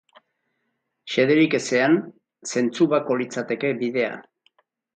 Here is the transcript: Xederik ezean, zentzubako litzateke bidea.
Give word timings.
Xederik 1.15 1.57
ezean, 1.59 1.99
zentzubako 2.53 3.21
litzateke 3.23 3.73
bidea. 3.85 4.13